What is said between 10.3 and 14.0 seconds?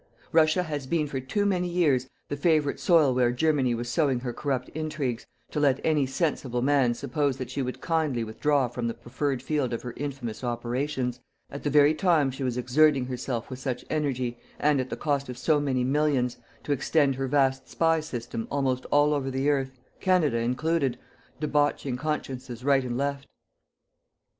operations, at the very time she was exerting herself with such